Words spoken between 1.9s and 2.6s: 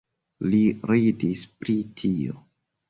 tio.